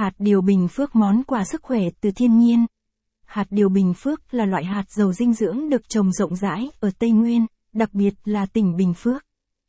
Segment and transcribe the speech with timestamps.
[0.00, 2.66] Hạt điều bình phước món quà sức khỏe từ thiên nhiên.
[3.26, 6.90] Hạt điều bình phước là loại hạt giàu dinh dưỡng được trồng rộng rãi ở
[6.98, 9.24] Tây Nguyên, đặc biệt là tỉnh Bình Phước.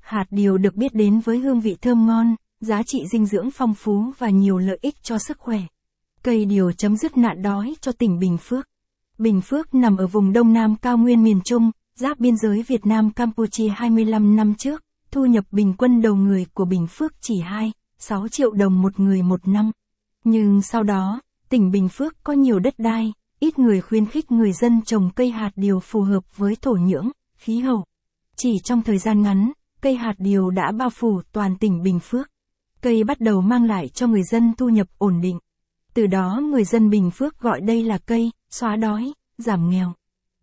[0.00, 3.74] Hạt điều được biết đến với hương vị thơm ngon, giá trị dinh dưỡng phong
[3.74, 5.60] phú và nhiều lợi ích cho sức khỏe.
[6.22, 8.68] Cây điều chấm dứt nạn đói cho tỉnh Bình Phước.
[9.18, 12.86] Bình Phước nằm ở vùng đông nam cao nguyên miền Trung, giáp biên giới Việt
[12.86, 17.40] Nam Campuchia 25 năm trước, thu nhập bình quân đầu người của Bình Phước chỉ
[17.40, 19.70] 2, 6 triệu đồng một người một năm.
[20.28, 24.52] Nhưng sau đó, tỉnh Bình Phước có nhiều đất đai, ít người khuyến khích người
[24.52, 27.84] dân trồng cây hạt điều phù hợp với thổ nhưỡng, khí hậu.
[28.36, 32.30] Chỉ trong thời gian ngắn, cây hạt điều đã bao phủ toàn tỉnh Bình Phước.
[32.80, 35.38] Cây bắt đầu mang lại cho người dân thu nhập ổn định.
[35.94, 39.92] Từ đó người dân Bình Phước gọi đây là cây, xóa đói, giảm nghèo.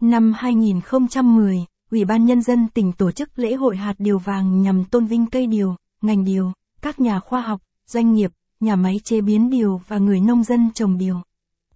[0.00, 4.84] Năm 2010, Ủy ban Nhân dân tỉnh tổ chức lễ hội hạt điều vàng nhằm
[4.84, 6.52] tôn vinh cây điều, ngành điều,
[6.82, 8.30] các nhà khoa học, doanh nghiệp,
[8.62, 11.20] nhà máy chế biến điều và người nông dân trồng điều.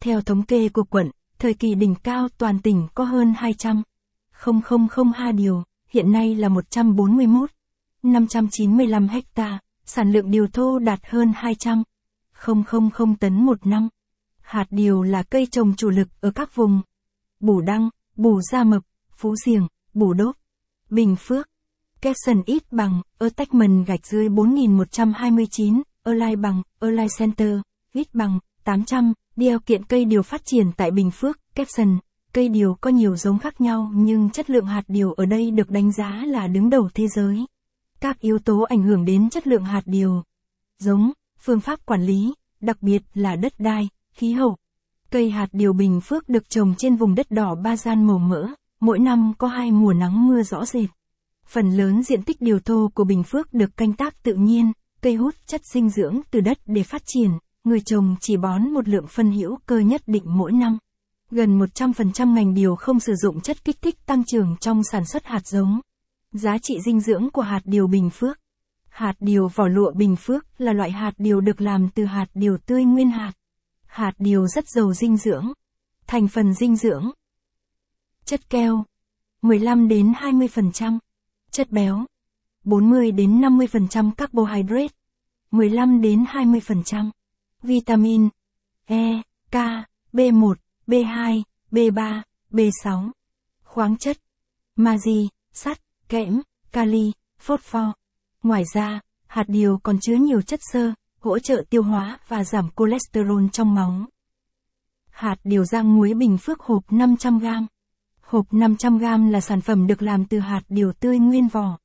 [0.01, 3.83] Theo thống kê của quận, thời kỳ đỉnh cao toàn tỉnh có hơn 200.
[4.95, 7.51] 0002 điều, hiện nay là 141.
[8.03, 11.83] 595 hecta, sản lượng điều thô đạt hơn 200.
[12.47, 13.89] 000 tấn một năm.
[14.41, 16.83] Hạt điều là cây trồng chủ lực ở các vùng
[17.41, 18.83] Bù Đăng, Bù Gia Mập,
[19.17, 20.37] Phú Diềng, Bù Đốp,
[20.91, 21.49] Bình Phước.
[22.01, 27.59] Capson ít bằng, attachment gạch dưới 4129, Align bằng, Align Center,
[27.93, 31.99] ít bằng, 800, điều kiện cây điều phát triển tại Bình Phước, Capson.
[32.33, 35.71] Cây điều có nhiều giống khác nhau nhưng chất lượng hạt điều ở đây được
[35.71, 37.47] đánh giá là đứng đầu thế giới.
[38.01, 40.23] Các yếu tố ảnh hưởng đến chất lượng hạt điều.
[40.79, 44.57] Giống, phương pháp quản lý, đặc biệt là đất đai, khí hậu.
[45.11, 48.49] Cây hạt điều Bình Phước được trồng trên vùng đất đỏ ba gian màu mỡ,
[48.81, 50.91] mỗi năm có hai mùa nắng mưa rõ rệt.
[51.47, 54.73] Phần lớn diện tích điều thô của Bình Phước được canh tác tự nhiên,
[55.07, 57.31] cây hút chất dinh dưỡng từ đất để phát triển,
[57.65, 60.79] người trồng chỉ bón một lượng phân hữu cơ nhất định mỗi năm.
[61.31, 65.25] Gần 100% ngành điều không sử dụng chất kích thích tăng trưởng trong sản xuất
[65.25, 65.81] hạt giống.
[66.33, 68.39] Giá trị dinh dưỡng của hạt điều Bình Phước
[68.89, 72.59] Hạt điều vỏ lụa Bình Phước là loại hạt điều được làm từ hạt điều
[72.59, 73.33] tươi nguyên hạt.
[73.87, 75.53] Hạt điều rất giàu dinh dưỡng.
[76.07, 77.11] Thành phần dinh dưỡng.
[78.25, 78.85] Chất keo.
[79.43, 80.99] 15 đến 20%.
[81.51, 82.05] Chất béo.
[82.65, 84.95] 40 đến 50% carbohydrate.
[85.57, 87.11] 15 đến 20%.
[87.63, 88.29] Vitamin.
[88.85, 89.55] E, K,
[90.13, 90.55] B1,
[90.87, 93.11] B2, B3, B6.
[93.65, 94.17] Khoáng chất.
[94.77, 96.41] Magie, sắt, kẽm,
[96.73, 97.95] kali, phốt pho.
[98.43, 102.69] Ngoài ra, hạt điều còn chứa nhiều chất xơ, hỗ trợ tiêu hóa và giảm
[102.77, 104.05] cholesterol trong máu.
[105.11, 107.67] Hạt điều rang muối bình phước hộp 500g.
[108.21, 111.79] Hộp 500g là sản phẩm được làm từ hạt điều tươi nguyên vỏ.